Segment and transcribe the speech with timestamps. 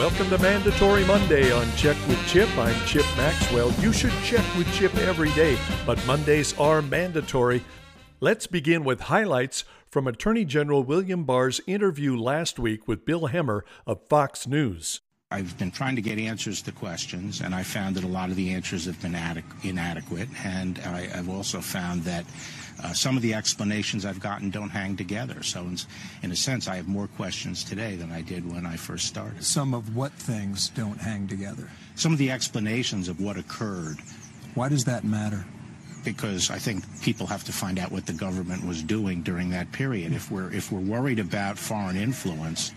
[0.00, 2.48] Welcome to Mandatory Monday on Check with Chip.
[2.56, 3.70] I'm Chip Maxwell.
[3.82, 7.62] You should check with Chip every day, but Mondays are mandatory.
[8.18, 13.60] Let's begin with highlights from Attorney General William Barr's interview last week with Bill Hemmer
[13.86, 15.02] of Fox News.
[15.32, 18.34] I've been trying to get answers to questions, and I found that a lot of
[18.34, 19.14] the answers have been
[19.62, 20.28] inadequate.
[20.44, 22.24] And I, have also found that
[22.82, 25.44] uh, some of the explanations I've gotten don't hang together.
[25.44, 25.78] So, in,
[26.24, 29.44] in, a sense, I have more questions today than I did when I first started.
[29.44, 31.70] Some of what things don't hang together?
[31.94, 33.98] Some of the explanations of what occurred.
[34.54, 35.44] Why does that matter?
[36.04, 39.70] Because I think people have to find out what the government was doing during that
[39.70, 40.12] period.
[40.12, 42.72] If we're if we're worried about foreign influence,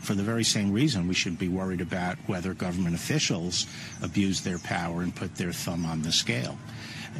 [0.00, 3.66] for the very same reason we shouldn't be worried about whether government officials
[4.02, 6.58] abuse their power and put their thumb on the scale.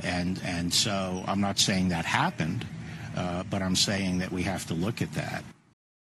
[0.02, 2.66] And, and so I'm not saying that happened,
[3.16, 5.44] uh, but I'm saying that we have to look at that.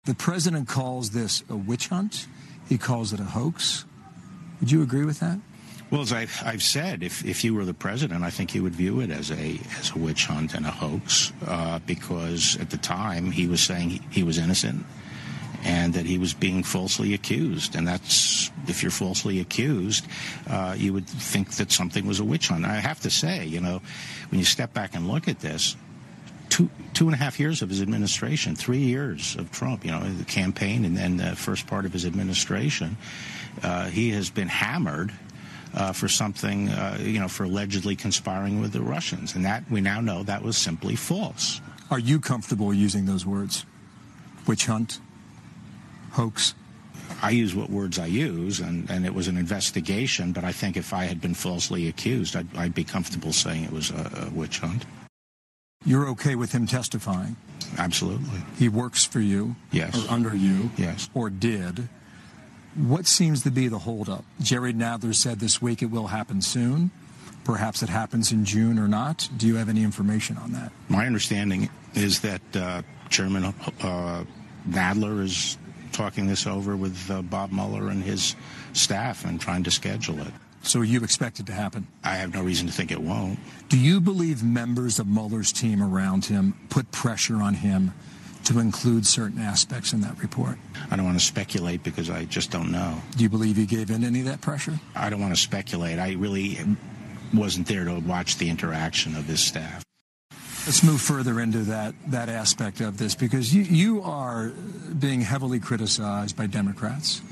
[0.05, 2.27] The president calls this a witch hunt.
[2.69, 3.85] He calls it a hoax.
[4.61, 5.39] Would you agree with that?
[5.91, 8.75] Well, as I've, I've said, if, if you were the president, I think you would
[8.75, 12.77] view it as a as a witch hunt and a hoax, uh, because at the
[12.77, 14.85] time he was saying he, he was innocent
[15.67, 17.75] and that he was being falsely accused.
[17.75, 20.07] And that's, if you're falsely accused,
[20.49, 22.65] uh, you would think that something was a witch hunt.
[22.65, 23.83] I have to say, you know,
[24.31, 25.77] when you step back and look at this,
[26.49, 30.01] two two and a half years of his administration, three years of Trump, you know,
[30.01, 32.97] the campaign and then the first part of his administration,
[33.63, 35.13] uh, he has been hammered.
[35.75, 39.35] Uh, for something, uh, you know, for allegedly conspiring with the Russians.
[39.35, 41.61] And that we now know that was simply false.
[41.91, 43.67] Are you comfortable using those words?
[44.47, 45.01] Witch hunt?
[46.17, 46.55] Hoax?
[47.23, 50.77] I use what words I use, and, and it was an investigation, but I think
[50.77, 54.35] if I had been falsely accused, I'd, I'd be comfortable saying it was a, a
[54.35, 54.85] witch hunt.
[55.85, 57.37] You're okay with him testifying?
[57.79, 58.41] Absolutely.
[58.59, 59.57] He works for you?
[59.71, 60.05] Yes.
[60.05, 60.71] Or under you?
[60.77, 61.09] Yes.
[61.15, 61.89] Or did?
[62.75, 64.25] What seems to be the holdup?
[64.41, 66.91] Jerry Nadler said this week it will happen soon.
[67.45, 69.29] Perhaps it happens in June or not.
[69.37, 70.73] Do you have any information on that?
[70.89, 74.25] My understanding is that uh, Chairman uh,
[74.69, 75.57] Nadler is
[75.93, 78.37] talking this over with uh, Bob Mueller and his
[78.73, 80.33] staff and trying to schedule it.
[80.63, 81.87] So you expect it to happen?
[82.03, 83.39] I have no reason to think it won't.
[83.69, 87.95] Do you believe members of Mueller's team around him put pressure on him
[88.45, 90.59] to include certain aspects in that report?
[90.91, 93.01] I don't want to speculate because I just don't know.
[93.17, 94.79] Do you believe he gave in any of that pressure?
[94.97, 96.01] I don't want to speculate.
[96.01, 96.59] I really
[97.33, 99.86] wasn't there to watch the interaction of his staff.
[100.67, 104.49] Let's move further into that, that aspect of this because you, you are
[104.99, 107.23] being heavily criticized by Democrats,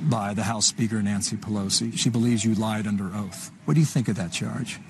[0.00, 1.96] by the House Speaker Nancy Pelosi.
[1.96, 3.52] She believes you lied under oath.
[3.64, 4.80] What do you think of that charge?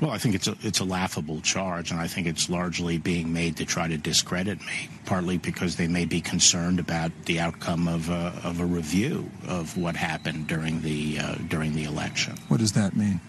[0.00, 3.30] Well, I think it's a it's a laughable charge, and I think it's largely being
[3.30, 4.88] made to try to discredit me.
[5.04, 9.76] Partly because they may be concerned about the outcome of a, of a review of
[9.76, 12.36] what happened during the uh, during the election.
[12.46, 13.20] What does that mean?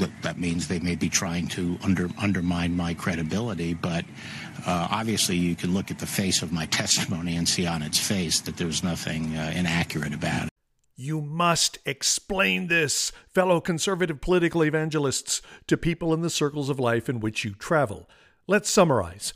[0.00, 3.74] That, that means they may be trying to under, undermine my credibility.
[3.74, 4.04] But
[4.66, 7.98] uh, obviously, you can look at the face of my testimony and see on its
[7.98, 10.50] face that there's nothing uh, inaccurate about it.
[10.96, 17.08] You must explain this, fellow conservative political evangelists, to people in the circles of life
[17.08, 18.06] in which you travel.
[18.46, 19.32] Let's summarize.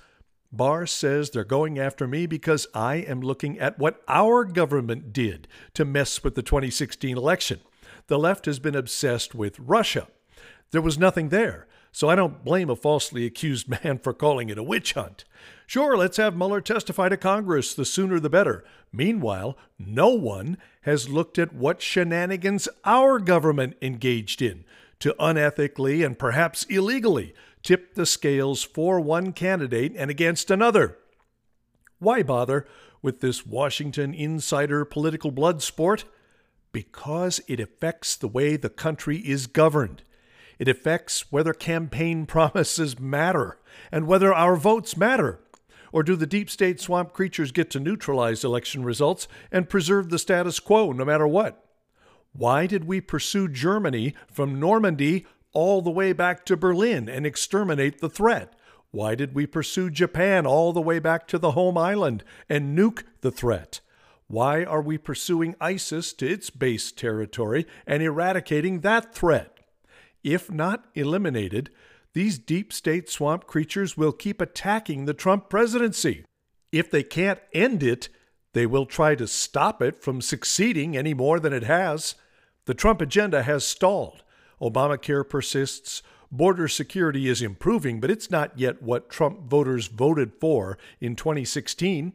[0.53, 5.49] Barr says they're going after me because I am looking at what our government did
[5.73, 7.61] to mess with the 2016 election.
[8.07, 10.09] The left has been obsessed with Russia.
[10.75, 14.59] There was nothing there, so I don't blame a falsely accused man for calling it
[14.59, 15.25] a witch hunt.
[15.69, 18.65] Sure, let's have Mueller testify to Congress, the sooner the better.
[18.93, 24.65] Meanwhile, no one has looked at what shenanigans our government engaged in
[24.99, 30.99] to unethically and perhaps illegally tip the scales for one candidate and against another.
[32.01, 32.67] Why bother
[33.01, 36.05] with this Washington insider political blood sport?
[36.73, 40.03] Because it affects the way the country is governed.
[40.59, 43.59] It affects whether campaign promises matter
[43.91, 45.41] and whether our votes matter.
[45.93, 50.19] Or do the deep state swamp creatures get to neutralize election results and preserve the
[50.19, 51.65] status quo no matter what?
[52.33, 58.01] Why did we pursue Germany from Normandy all the way back to Berlin and exterminate
[58.01, 58.55] the threat?
[58.91, 63.05] Why did we pursue Japan all the way back to the home island and nuke
[63.21, 63.81] the threat?
[64.27, 69.54] Why are we pursuing ISIS to its base territory and eradicating that threat?
[70.25, 71.71] If not eliminated,
[72.15, 76.25] these deep state swamp creatures will keep attacking the Trump presidency.
[76.73, 78.09] If they can't end it,
[78.55, 82.15] they will try to stop it from succeeding any more than it has.
[82.65, 84.23] The Trump agenda has stalled.
[84.61, 86.03] Obamacare persists.
[86.31, 92.13] Border security is improving, but it's not yet what Trump voters voted for in 2016.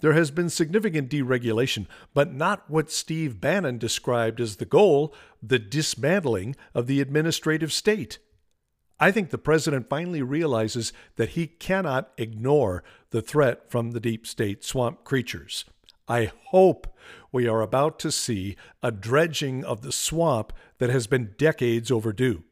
[0.00, 5.58] There has been significant deregulation, but not what Steve Bannon described as the goal the
[5.58, 8.18] dismantling of the administrative state.
[9.00, 14.26] I think the president finally realizes that he cannot ignore the threat from the deep
[14.26, 15.64] state swamp creatures.
[16.08, 16.96] I hope
[17.30, 22.44] we are about to see a dredging of the swamp that has been decades overdue.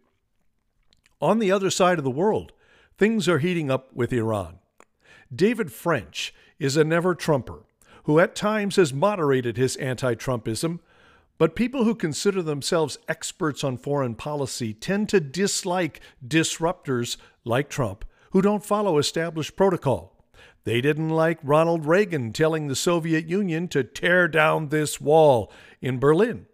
[1.21, 2.53] On the other side of the world,
[2.97, 4.60] things are heating up with Iran.
[5.35, 7.65] David French is a never Trumper
[8.05, 10.81] who at times has moderated his anti Trumpism,
[11.39, 18.05] but people who consider themselves experts on foreign policy tend to dislike disruptors like Trump
[18.33, 20.17] who don't follow established protocol.
[20.65, 25.99] They didn't like Ronald Reagan telling the Soviet Union to tear down this wall in
[25.99, 26.47] Berlin.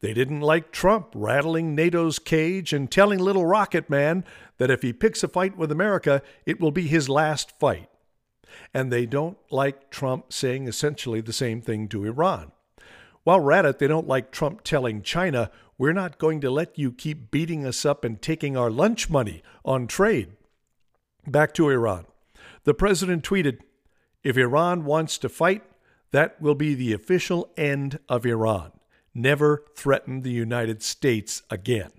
[0.00, 4.24] They didn't like Trump rattling NATO's cage and telling Little Rocket Man
[4.58, 7.88] that if he picks a fight with America, it will be his last fight.
[8.72, 12.52] And they don't like Trump saying essentially the same thing to Iran.
[13.24, 16.78] While we're at it, they don't like Trump telling China, we're not going to let
[16.78, 20.32] you keep beating us up and taking our lunch money on trade.
[21.26, 22.04] Back to Iran.
[22.64, 23.60] The president tweeted
[24.22, 25.62] If Iran wants to fight,
[26.10, 28.72] that will be the official end of Iran.
[29.14, 31.90] Never threaten the United States again.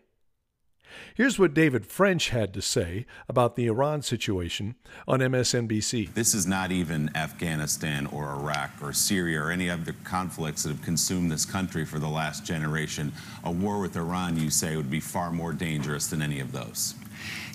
[1.16, 4.76] Here's what David French had to say about the Iran situation
[5.08, 6.14] on MSNBC.
[6.14, 10.82] This is not even Afghanistan or Iraq or Syria or any other conflicts that have
[10.82, 13.14] consumed this country for the last generation.
[13.44, 16.96] A war with Iran, you say, would be far more dangerous than any of those.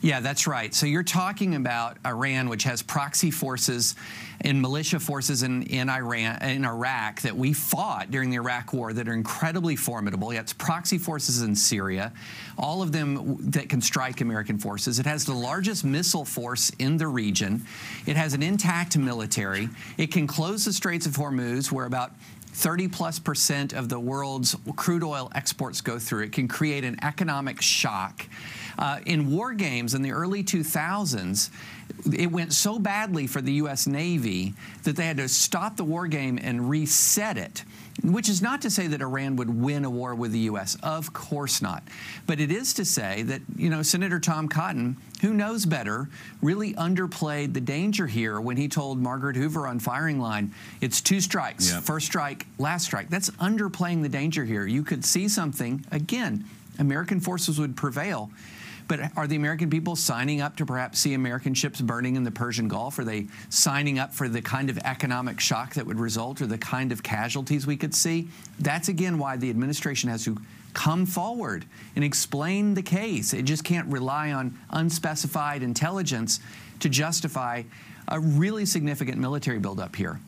[0.03, 0.75] Yeah, that's right.
[0.75, 3.95] So you're talking about Iran, which has proxy forces
[4.41, 8.93] and militia forces in, in Iran in Iraq that we fought during the Iraq War
[8.93, 10.31] that are incredibly formidable.
[10.31, 12.13] It's proxy forces in Syria,
[12.57, 14.99] all of them that can strike American forces.
[14.99, 17.67] It has the largest missile force in the region.
[18.07, 19.69] It has an intact military.
[19.99, 22.13] It can close the Straits of Hormuz, where about
[22.53, 26.25] 30 plus percent of the world's crude oil exports go through.
[26.25, 28.27] It can create an economic shock.
[28.81, 31.51] Uh, in war games in the early 2000s,
[32.17, 33.87] it went so badly for the U.S.
[33.87, 34.55] Navy
[34.85, 37.63] that they had to stop the war game and reset it.
[38.03, 40.79] Which is not to say that Iran would win a war with the U.S.
[40.83, 41.83] Of course not.
[42.27, 46.09] But it is to say that, you know, Senator Tom Cotton, who knows better,
[46.41, 51.21] really underplayed the danger here when he told Margaret Hoover on firing line, it's two
[51.21, 51.83] strikes, yep.
[51.83, 53.11] first strike, last strike.
[53.11, 54.65] That's underplaying the danger here.
[54.65, 56.47] You could see something, again,
[56.79, 58.31] American forces would prevail.
[58.91, 62.31] But are the American people signing up to perhaps see American ships burning in the
[62.33, 62.99] Persian Gulf?
[62.99, 66.59] Are they signing up for the kind of economic shock that would result or the
[66.59, 68.27] kind of casualties we could see?
[68.59, 70.37] That's again why the administration has to
[70.75, 73.33] come forward and explain the case.
[73.33, 76.41] It just can't rely on unspecified intelligence
[76.81, 77.63] to justify
[78.09, 80.19] a really significant military buildup here.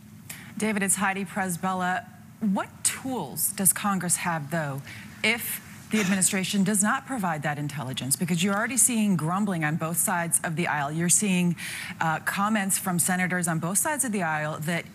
[0.56, 2.04] David, it's Heidi Przybyla.
[2.38, 4.82] What tools does Congress have, though,
[5.24, 9.98] if the administration does not provide that intelligence because you're already seeing grumbling on both
[9.98, 10.90] sides of the aisle.
[10.90, 11.54] You're seeing
[12.00, 14.86] uh, comments from senators on both sides of the aisle that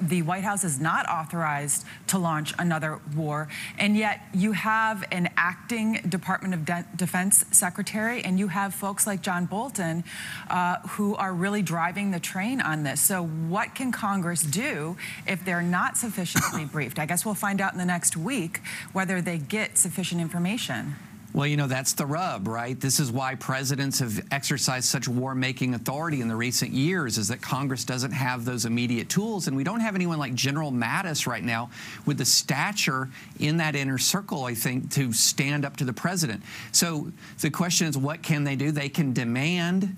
[0.00, 3.48] the White House is not authorized to launch another war,
[3.78, 9.06] and yet you have an acting Department of De Defense secretary, and you have folks
[9.06, 10.04] like John Bolton
[10.48, 13.00] uh, who are really driving the train on this.
[13.00, 16.98] So, what can Congress do if they're not sufficiently briefed?
[16.98, 18.60] I guess we'll find out in the next week
[18.92, 20.96] whether they get sufficient information.
[21.34, 22.80] Well, you know, that's the rub, right?
[22.80, 27.42] This is why presidents have exercised such war-making authority in the recent years, is that
[27.42, 29.48] Congress doesn't have those immediate tools.
[29.48, 31.70] And we don't have anyone like General Mattis right now
[32.06, 33.08] with the stature
[33.40, 36.40] in that inner circle, I think, to stand up to the president.
[36.70, 37.10] So
[37.40, 38.70] the question is, what can they do?
[38.70, 39.96] They can demand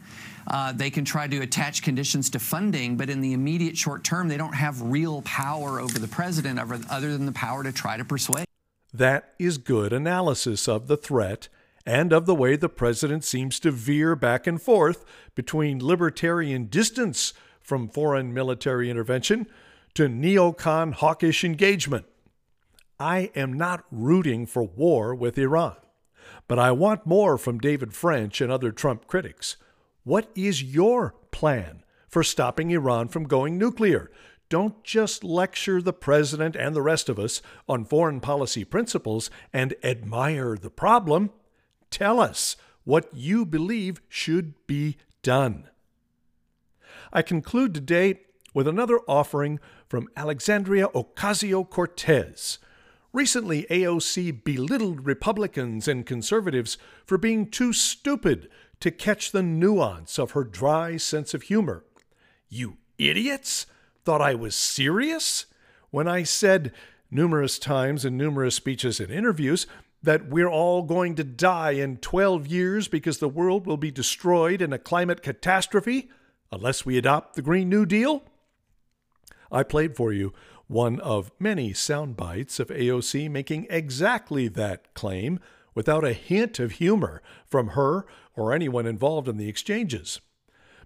[0.48, 4.28] uh, they can try to attach conditions to funding, but in the immediate short term,
[4.28, 8.04] they don't have real power over the president other than the power to try to
[8.04, 8.45] persuade.
[8.96, 11.48] That is good analysis of the threat
[11.84, 17.34] and of the way the president seems to veer back and forth between libertarian distance
[17.60, 19.48] from foreign military intervention
[19.92, 22.06] to neocon hawkish engagement.
[22.98, 25.76] I am not rooting for war with Iran,
[26.48, 29.58] but I want more from David French and other Trump critics.
[30.04, 34.10] What is your plan for stopping Iran from going nuclear?
[34.48, 39.74] Don't just lecture the president and the rest of us on foreign policy principles and
[39.82, 41.30] admire the problem.
[41.90, 45.68] Tell us what you believe should be done.
[47.12, 48.20] I conclude today
[48.54, 52.58] with another offering from Alexandria Ocasio Cortez.
[53.12, 58.48] Recently, AOC belittled Republicans and conservatives for being too stupid
[58.80, 61.84] to catch the nuance of her dry sense of humor.
[62.48, 63.66] You idiots!
[64.06, 65.46] Thought I was serious
[65.90, 66.72] when I said
[67.10, 69.66] numerous times in numerous speeches and interviews
[70.00, 74.62] that we're all going to die in 12 years because the world will be destroyed
[74.62, 76.08] in a climate catastrophe
[76.52, 78.22] unless we adopt the Green New Deal?
[79.50, 80.32] I played for you
[80.68, 85.40] one of many sound bites of AOC making exactly that claim
[85.74, 90.20] without a hint of humor from her or anyone involved in the exchanges.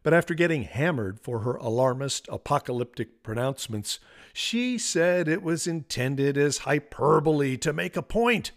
[0.02, 3.98] But after getting hammered for her alarmist, apocalyptic pronouncements,
[4.32, 8.52] she said it was intended as hyperbole to make a point,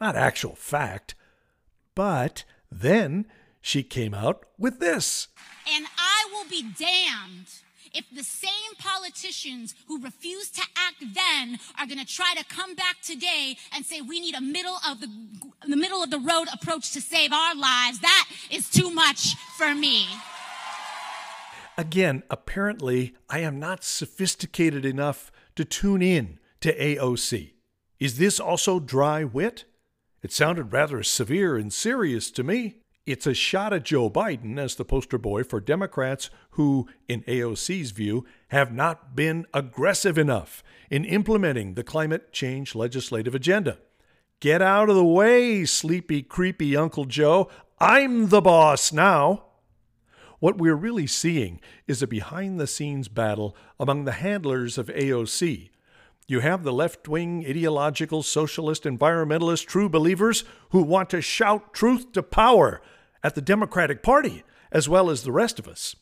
[0.00, 1.14] not actual fact.
[1.94, 3.26] But then
[3.60, 5.28] she came out with this.
[5.72, 7.46] And I will be damned
[7.94, 12.74] if the same politicians who refused to act then are going to try to come
[12.74, 15.08] back today and say we need a middle of the,
[15.66, 19.74] the middle of the road approach to save our lives, that is too much for
[19.74, 20.06] me.
[21.78, 27.52] Again, apparently, I am not sophisticated enough to tune in to AOC.
[27.98, 29.64] Is this also dry wit?
[30.22, 32.76] It sounded rather severe and serious to me.
[33.04, 37.90] It's a shot at Joe Biden as the poster boy for Democrats who, in AOC's
[37.90, 43.78] view, have not been aggressive enough in implementing the climate change legislative agenda.
[44.38, 47.48] Get out of the way, sleepy, creepy Uncle Joe.
[47.80, 49.46] I'm the boss now.
[50.42, 55.70] What we're really seeing is a behind the scenes battle among the handlers of AOC
[56.28, 62.12] you have the left wing, ideological, socialist, environmentalist true believers who want to shout truth
[62.12, 62.80] to power
[63.22, 65.96] at the Democratic Party, as well as the rest of us.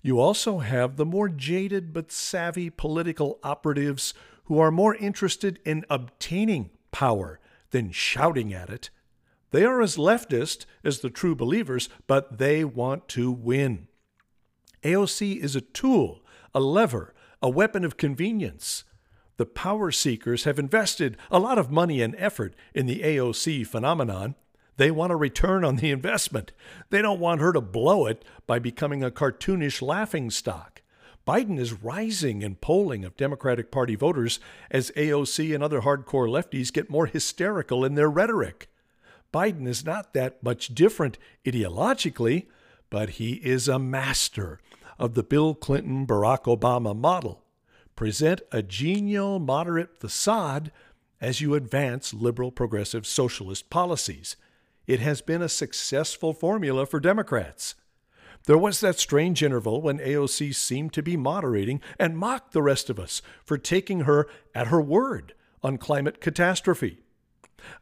[0.00, 5.84] You also have the more jaded but savvy political operatives who are more interested in
[5.90, 8.90] obtaining power than shouting at it.
[9.50, 13.88] They are as leftist as the true believers, but they want to win.
[14.82, 16.22] AOC is a tool,
[16.54, 18.84] a lever, a weapon of convenience.
[19.36, 24.34] The power seekers have invested a lot of money and effort in the AOC phenomenon.
[24.76, 26.52] They want a return on the investment.
[26.90, 30.82] They don't want her to blow it by becoming a cartoonish laughing stock.
[31.26, 34.40] Biden is rising in polling of Democratic Party voters
[34.70, 38.68] as AOC and other hardcore lefties get more hysterical in their rhetoric.
[39.32, 42.46] Biden is not that much different ideologically,
[42.90, 44.60] but he is a master
[44.98, 47.44] of the Bill Clinton Barack Obama model
[47.94, 50.70] present a genial moderate facade
[51.20, 54.36] as you advance liberal progressive socialist policies.
[54.86, 57.74] It has been a successful formula for Democrats.
[58.44, 62.88] There was that strange interval when AOC seemed to be moderating and mocked the rest
[62.88, 67.00] of us for taking her at her word on climate catastrophe.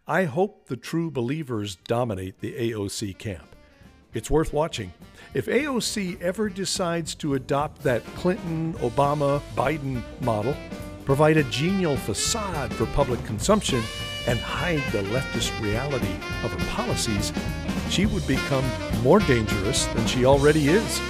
[0.07, 3.57] I hope the true believers dominate the AOC camp.
[4.15, 4.93] It's worth watching.
[5.35, 10.57] If AOC ever decides to adopt that Clinton, Obama, Biden model,
[11.05, 13.83] provide a genial facade for public consumption,
[14.27, 17.33] and hide the leftist reality of her policies,
[17.91, 18.65] she would become
[19.03, 21.01] more dangerous than she already is.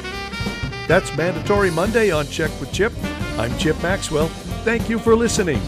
[0.87, 2.93] That's Mandatory Monday on Check with Chip.
[3.39, 4.29] I'm Chip Maxwell.
[4.65, 5.61] Thank you for listening.